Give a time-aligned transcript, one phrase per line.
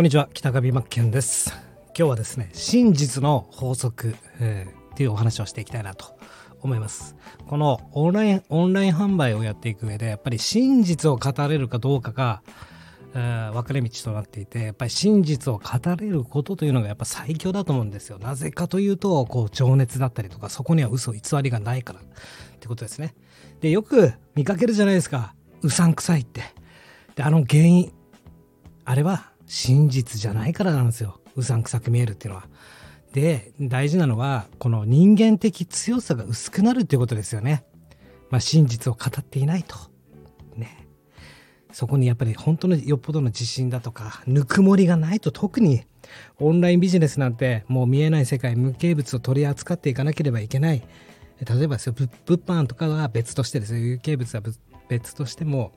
[0.00, 1.50] こんにちは北上真剣です。
[1.88, 6.18] 今日はですね真実の法則、えー、っていうお話をしていきたいなと
[6.62, 7.16] 思います。
[7.46, 12.40] このオンラインオンライン販売をやっていく上でやっぱり真実を語れるかどうかが、
[13.14, 18.18] えー、分かれ道となっていてやっぱり真実を語れることというのがやっぱ最強だと思うんですよ。
[18.18, 22.02] なぜかというとこう情熱だったりとかそこには嘘偽りがないからっ
[22.58, 23.14] てことですね。
[23.60, 25.34] でよく見かけるじゃないですか。
[25.60, 26.40] うさんくさいって。
[27.16, 27.92] であの原因
[28.86, 32.46] あれは真実じゃないからなんですようさんくさく見えるっていうのは。
[33.12, 37.64] で大事なのはこの人間的強さが薄くなるっていうことですよね。
[38.30, 39.76] まあ、真実を語っていないと。
[40.54, 40.86] ね。
[41.72, 45.82] そこにやっぱり本当のよっぽどの自信だとかぬくもりがないと特に
[46.38, 50.82] オンラインビジネスなんてもう見えない世界無形物を取り扱っていかなければいけない。
[51.44, 54.42] 例えばですよ物販とかは別としてですね有形物は
[54.88, 55.72] 別としても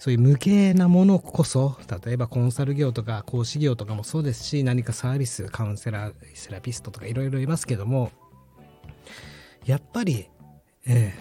[0.00, 8.10] そういう無形なものこそ例えばコンサル業とか講師業とかもそうですし何かサービスカウンセラーセラピストとかいろいろいますけども
[9.66, 10.30] やっぱり、
[10.86, 11.12] え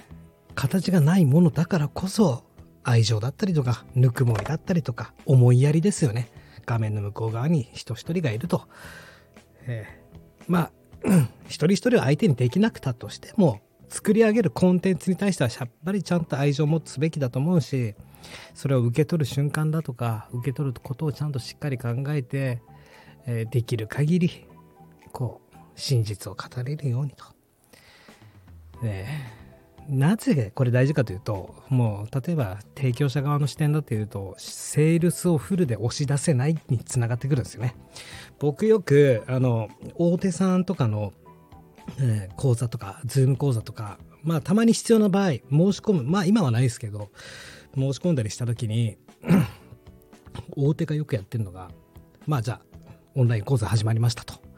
[0.50, 2.46] ー、形がないものだからこそ
[2.84, 6.32] 愛情だったりとかぬくもりだったりとか思いやりですよね。
[6.66, 8.64] 画面の向こう側に人一人がいると、
[9.68, 10.72] えー、まあ
[11.48, 13.60] 一人一人は相手にできなくたとしても
[13.90, 17.96] 作り上げるコンテンツに対してはやっぱりちゃんと愛情を持つべきだと思うし
[18.54, 22.62] それを受け取る瞬間だとか受け取ることをちゃんとしっかり考えて、
[23.26, 24.46] えー、できる限り
[25.12, 27.26] こう真実を語れるようにと。
[28.84, 29.40] え
[29.90, 37.76] なぜこれ大事かというともう例えば提供者側の視点だというとセールスをフルで押し出せないにつながってくるんですよね。
[38.38, 41.12] 僕よくあの大手さんとかの、
[42.00, 45.44] え、講座とかズーム講座とかまあたまに必要な場合申し
[45.80, 46.04] 込む。
[46.04, 47.10] まあ今はないですけど
[47.76, 48.98] 申し込んだりした時に
[50.56, 51.72] 大手がよくやってるのが
[52.28, 52.62] まあじゃあ
[53.16, 54.50] オンライン講座始まりましたと。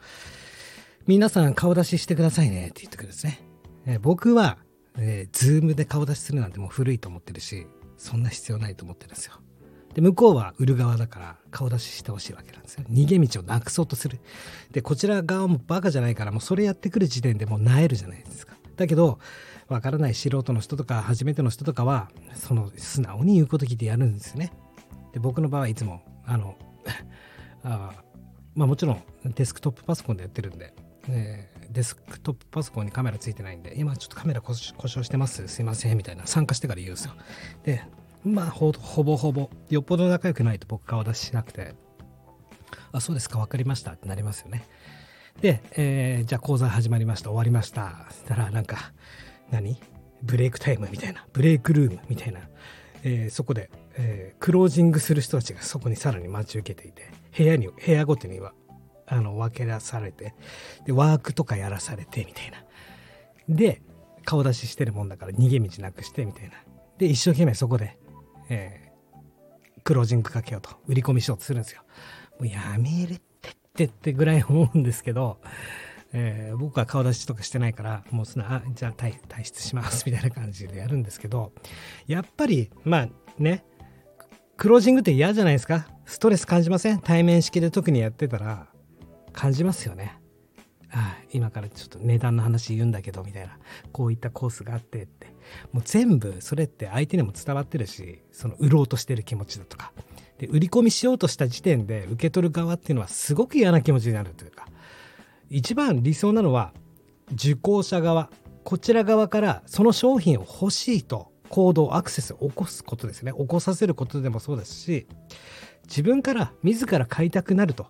[1.06, 3.40] 皆さん顔出ししてくださいねって言ってくるんですね、
[3.86, 4.58] え、僕は、
[4.96, 7.66] えー、ズームで顔出しするなんてもう古いと思ってるし
[7.96, 9.34] そんな必要ないと思ってるんですよ。
[9.94, 12.84] で向こうは売る側だから顔出ししてほしいわけなんですよ。
[12.90, 14.20] 逃げ道をなくそうとする。
[14.72, 18.56] でこちら側もバカじゃないからもうそれやってくる時点でもうなえるじゃないですか。
[18.76, 19.18] だけど
[19.68, 24.52] わからない素人の人とか初めての人とかはその素直に言うこと聞いてやるんですよね。
[25.12, 26.56] で僕の場合はいつもあの
[27.62, 27.92] あ
[28.54, 29.02] まあもちろん
[29.34, 30.74] デスクトップパソコンでやってるんで、
[31.08, 35.46] えー、デスクトップパソコンにカメラついてないんで今ちょっとカメラ故障してます。
[35.48, 35.96] すいません。
[35.96, 36.26] みたいな。
[36.26, 37.14] 参加してから言うんですよ。
[37.64, 37.82] で
[38.24, 39.50] まあほぼほぼ。
[39.68, 41.74] よっぽど仲良くないと僕顔出ししなくて。
[42.92, 43.38] あそうですか。
[43.38, 43.92] 分かりました。
[43.92, 44.68] ってなりますよね。
[45.40, 47.30] で、えー、じゃあ講座始まりました。
[47.30, 48.06] 終わりました。
[48.10, 48.92] そしたらなんか
[49.50, 49.76] 何？
[50.22, 51.26] ブレイクタイムみたいな。
[51.32, 52.40] ブレイクルームみたいな、
[53.02, 58.52] えー、そこで、えー、クロージングする人たちがそこにさらに待ち受けていて部屋に部屋ごとには
[59.06, 60.34] あの分け出されて
[60.86, 62.62] でワークとかやらされてみたいな。
[63.48, 63.82] で
[64.24, 66.54] 顔出ししてるもんだから逃げ道なくしてみたいな。
[66.98, 67.98] で一生懸命そこで、
[68.52, 70.70] えー、クロージングかけようと。
[70.86, 71.82] 売り込みしようとするんですよ。
[72.38, 75.38] もうやめれってってってぐらい思うんですけど
[76.14, 81.52] えー、僕は顔出しとかしてないからもうそのあじゃあ退退出しますみたいな感じでやるんですけど
[82.06, 83.08] やっぱりまあ
[83.38, 83.64] ね
[84.58, 85.88] クロージングって嫌じゃないですか。
[86.04, 87.00] ストレス感じません？
[87.00, 88.66] 対面式で特にやってたら
[89.32, 90.20] 感じますよね。
[90.94, 93.58] ああ今からちょっと値段の話言うんだけどみたいな。
[93.92, 95.26] こういったコースがあってって。
[95.72, 99.92] もう全部それって相手にも伝わってるしその売ろうとしてる気持ちだとか。
[100.38, 104.66] で売り込みしようとした時点で受け取る側っていうのはすごく嫌な気持ちになるというか。
[105.48, 106.72] 一番理想なのは
[107.32, 108.30] 受講者側。
[108.64, 113.32] こちら側からその商品を欲しいと行動アクセスを起こすことですね。
[113.32, 115.06] 起こさせることでもそうですし
[115.84, 117.86] 自分から自ら買いたくなると。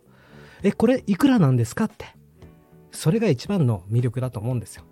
[0.62, 2.21] えこれいくらなんですかって。
[2.92, 4.84] それが一番の魅力だと思うんですよ。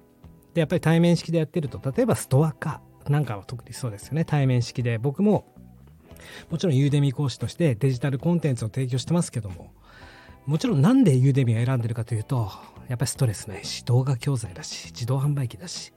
[0.54, 4.24] でやっぱり対面式でやってると例えばストア化なんかは特にそうですよね。
[4.24, 4.98] 対面式で。
[4.98, 5.54] 僕も
[6.50, 9.72] もちろんユーデミ講師としてデジタルコンテンツを提供してますけども
[10.46, 12.50] もちろんなんでユーデミを選んでるかというと
[12.88, 15.92] やっぱりストレスないし動画教材だし自動販売機だし。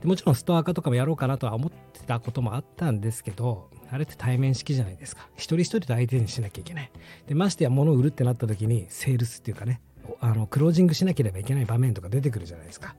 [0.00, 5.26] でもちろんストア化とかもやろうかなとは思ってたこともあったんですけどあれって対面式じゃないですか。
[5.36, 6.90] 一人一人と相手にしなきゃいけない。
[7.26, 9.80] でましてや物を売るってなった時にセールスっていうかね
[10.20, 12.96] あのクロージングしなければいけない場面とか出てくるじゃないですか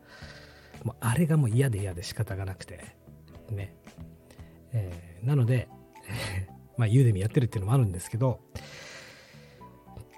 [0.84, 2.96] もうあれがもう嫌で嫌で仕方がなくて
[3.50, 3.76] ね、
[4.74, 5.68] えー、なので
[6.78, 8.40] まあユーデミやってるっていうのもあるんですけど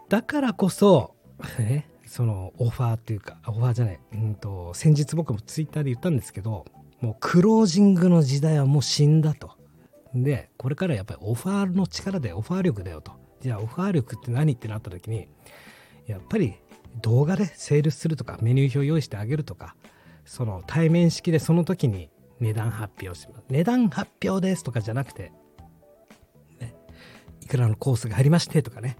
[0.10, 1.16] だからこそ、
[1.60, 6.66] ね、そのオファーっていうか、オファーじゃない、うんと、先日僕もツイッターで言ったんですけど、
[7.00, 9.52] もうクロージングの時代はもう死んだと。
[10.16, 13.12] で、これからやっぱりオファーの力で、オファー力だよと。
[13.40, 15.30] じゃあオファー力って何ってなった時に
[16.08, 16.56] やっぱり
[17.02, 19.76] 動画でセールスするとかメニュー表用意してあげるとか
[20.26, 22.10] その対面式でその時に
[22.40, 23.44] 値段発表します。
[23.50, 25.32] 値段発表ですとかじゃなくて、
[26.60, 26.76] ね、
[27.42, 28.98] いくらのコースがありましてとかね。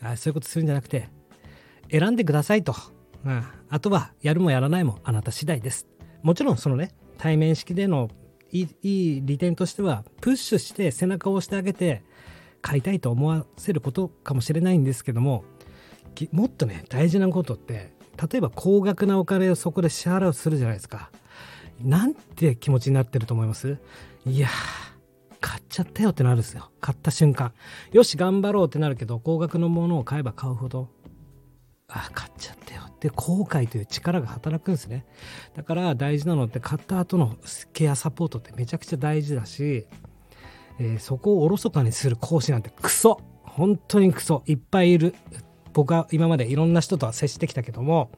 [0.00, 1.08] あそういうことするんじゃなくて
[1.90, 2.74] 選んでくださいと、
[3.24, 5.86] うん、あとはやるもやらないもあなた次第です。
[6.22, 8.08] もちろんそのね対面式での
[8.50, 12.02] いいいい利点としてはプッシュして背中を押してあげて
[12.62, 15.44] 買いたいと思わせることかもしれないんですけども
[16.32, 17.92] もっとね大事なことって
[18.30, 21.10] 例えば高額なお金をそこで支払うするじゃないですか。
[21.80, 23.78] なんて気持ちになってると思います？
[24.26, 24.48] いや
[25.40, 26.70] 買っちゃったよってなるんですよ。
[26.80, 27.52] 買った瞬間。
[27.92, 30.88] よし頑張ろうってなるけど高額のものを買えば買うほど
[31.86, 35.06] あ買っちゃったよって後悔という力が働くんですね。
[35.54, 37.36] だから大事なのって買った後の
[37.72, 39.86] ケアサポートってめちゃくちゃ大事だし、
[40.80, 43.20] えー、そこをおろそかにする講師なんてクソ。
[43.44, 44.42] 本当にクソ。
[44.46, 45.14] いっぱいいる。
[45.78, 48.10] 僕は今までいろんな人とは接してきたけども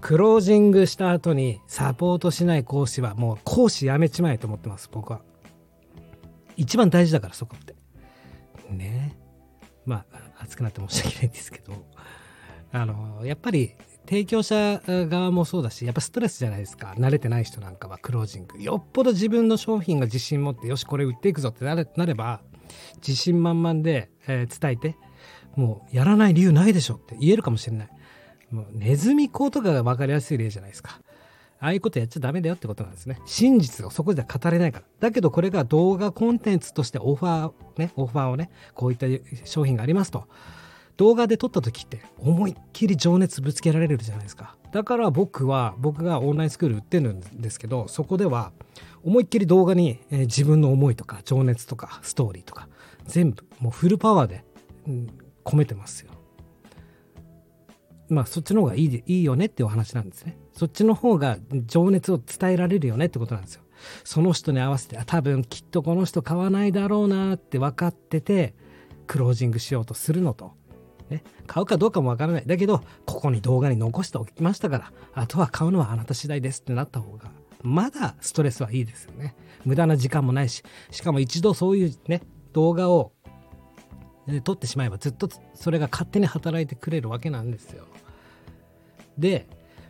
[0.00, 5.20] クロージングした後にサポートしない講師はもう講師やめちまえと思ってます僕は。
[6.56, 7.74] 一番大事だからそこって。
[8.70, 9.16] ね。
[9.84, 11.72] まあ熱くなって申し訳ないんですけど。
[12.70, 13.74] あのやっぱり
[14.08, 16.94] 提供者側もそうだしやっぱストレスじゃないですか。
[16.96, 18.62] 慣れてない人なんかはクロージング。
[18.62, 21.74] よっぽど自分の商品が自信持ってよしこれ売っていくぞってな
[22.06, 22.42] れば
[22.98, 24.96] 自信満々で、えー、伝えて
[25.56, 27.88] もうやらない理由ないでしょって言えるかもしれない
[28.50, 31.00] もうネズミ講とかが分かりやすい例じゃないですか
[31.60, 33.20] ああいうことやっちゃダメだよってことなんですね。
[33.26, 34.84] 真実をそこでは語れないから。
[34.98, 39.06] だけどこれが動画コンテンツとしてオファー、ね、オファーをね、こういった
[39.44, 40.26] 商品がありますと。
[40.96, 44.56] 動画で撮った時って思いっきり情熱ぶつけられるじゃないですか。
[44.72, 48.52] だから僕は、僕がオンラインスクール売ってるんですけど、そこでは
[49.02, 52.68] 思いっきり動画に、え自分の思いとか情熱とかストーリーとか
[53.06, 54.44] 全部もうフルパワーで、
[55.44, 56.12] 込めてますよ。
[58.08, 60.38] まあそっちの方がいいでいいよねっていうお話なんですね。
[60.52, 63.62] そっちの方が情熱を伝えられるよねってことなんですよ。
[64.04, 68.54] その人に合わせて多分きっとこの人買わないだろうなって分かってて
[69.06, 70.52] クロージングしようとするのと、
[71.08, 77.30] ね、買うかどうかも分からないだけどここに動画に残しておきましたからあとは買うのはあなた次第ですってなった方が
[77.62, 79.34] まだストレスはいいですよね
[79.64, 82.22] 無駄な時間もないししかも一度そういうね
[82.52, 83.12] 動画を
[84.44, 87.84] 撮ってしまえばずっとそれが勝手に働いてくれるわけなんですよ。
[89.18, 89.46] で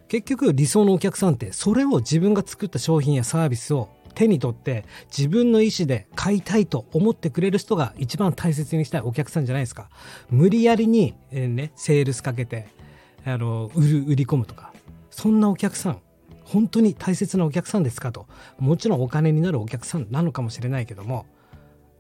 [0.09, 4.85] 結局理想のお客さんってそれを自分が作った商品やサービスを手に取って
[5.17, 9.89] 自分の意思で買いたいと思ってくれる人が一番大切にしたいお客さんじゃないですか。
[10.31, 12.69] 無理やりに、えー、ね、セールスかけて
[13.25, 14.73] あの売る売り込むとか。
[15.11, 16.01] そんなお客さん
[16.45, 18.27] 本当に大切なお客さんですかと。
[18.59, 21.27] もちろんお金になるお客さんなのかもしれないけども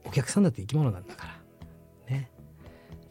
[0.05, 1.39] お客さんだって生き物なんだから。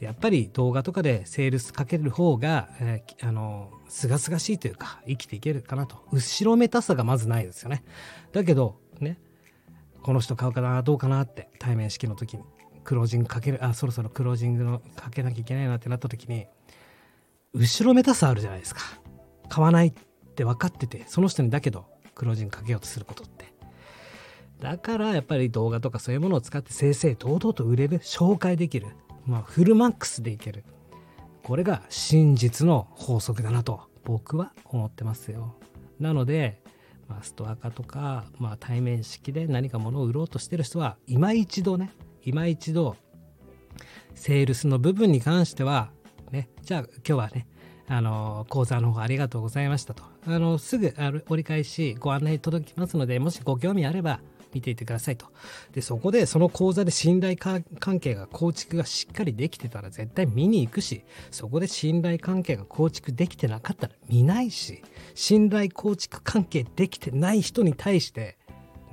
[0.01, 5.97] やっぱり動画とかでセールスかける方が、えー、あのすがすがしいというか生きていけるかなと。
[6.11, 7.83] 後ろめたさがまずないですよね。
[8.31, 9.19] だけどね
[10.01, 12.43] この人買うかなどうかなって対面式の時に
[12.83, 16.47] クロージングかけるあそろそろクロージングのかけなきゃいけないなってなった時に
[17.53, 18.81] 後ろめたさあるじゃないですか。
[19.49, 19.93] 買わないっ
[20.35, 21.85] て分かっててその人にだけど
[22.15, 23.53] クロージングかけようとすることって。
[24.61, 28.87] だからやっぱり動画とかそういうものを使って正々堂々と売れる紹介できる。
[29.25, 30.63] まあ、フルマックスでいける。
[31.43, 35.55] これが真実の法則だなと僕は思ってますよ。
[35.99, 36.61] なので、
[37.07, 41.91] まあ、ストア化とか、まあ、対面式で何か物を売ろうとしてる人は今一度ね
[42.23, 42.95] 今一度
[44.13, 45.89] セールスの部分に関しては
[46.31, 47.47] ねじゃあ今日はね
[47.87, 50.03] あの講座の方ありがとうございましたと。
[50.27, 50.93] あのすぐ
[51.29, 54.21] 折り返しご案内届きますのでもしご興味あれば
[54.53, 55.27] 見ていてくださいと。
[55.73, 57.63] で、そこでその講座で信頼関
[57.99, 64.81] 係が構築がしっかりできてたら絶対見に行くし、そこで信頼関係が構築できてなかったら見ないし、
[65.15, 68.37] 信頼構築関係できてない人に対して、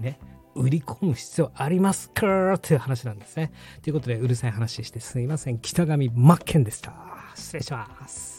[0.01, 0.19] ね、
[0.55, 3.53] 売り込む必要ありますかっていう話なんですね。
[3.83, 5.59] ということで、うるさい話してすいません。
[5.59, 6.93] 北上真剣でした。
[7.35, 8.36] 失礼します。